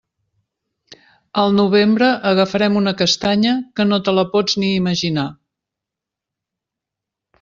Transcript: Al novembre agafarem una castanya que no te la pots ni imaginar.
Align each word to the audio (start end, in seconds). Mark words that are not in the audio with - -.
Al 1.41 1.51
novembre 1.57 2.07
agafarem 2.31 2.79
una 2.81 2.95
castanya 3.03 3.53
que 3.81 3.87
no 3.93 4.01
te 4.09 4.15
la 4.21 4.27
pots 4.33 4.57
ni 4.65 4.73
imaginar. 4.79 5.31